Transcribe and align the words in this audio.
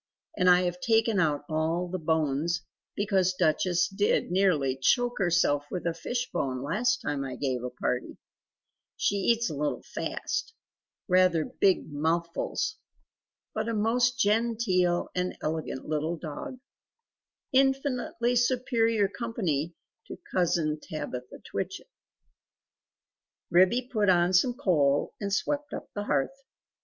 And 0.35 0.49
I 0.49 0.61
have 0.61 0.79
taken 0.81 1.19
out 1.19 1.43
all 1.47 1.87
the 1.87 1.99
bones; 1.99 2.63
because 2.95 3.35
Duchess 3.35 3.87
did 3.87 4.31
nearly 4.31 4.75
choke 4.75 5.19
herself 5.19 5.67
with 5.69 5.85
a 5.85 5.93
fish 5.93 6.31
bone 6.31 6.63
last 6.63 7.03
time 7.03 7.23
I 7.23 7.35
gave 7.35 7.63
a 7.63 7.69
party. 7.69 8.17
She 8.97 9.17
eats 9.17 9.47
a 9.51 9.53
little 9.53 9.83
fast 9.83 10.55
rather 11.07 11.45
big 11.45 11.91
mouthfuls. 11.93 12.77
But 13.53 13.69
a 13.69 13.75
most 13.75 14.17
genteel 14.19 15.09
and 15.13 15.37
elegant 15.39 15.87
little 15.87 16.17
dog 16.17 16.57
infinitely 17.53 18.37
superior 18.37 19.07
company 19.07 19.75
to 20.07 20.17
Cousin 20.33 20.79
Tabitha 20.81 21.43
Twitchit." 21.51 21.91
Ribby 23.51 23.83
put 23.87 24.09
on 24.09 24.33
some 24.33 24.55
coal 24.55 25.13
and 25.21 25.31
swept 25.31 25.75
up 25.75 25.91
the 25.93 26.05
hearth. 26.05 26.43